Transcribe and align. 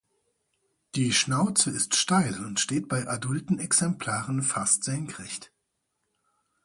Die 0.95 1.13
Schnauze 1.13 1.69
ist 1.69 1.93
steil 1.95 2.43
und 2.43 2.59
steht 2.59 2.87
bei 2.87 3.07
adulten 3.07 3.59
Exemplaren 3.59 4.41
fast 4.41 4.83
senkrecht. 4.83 5.51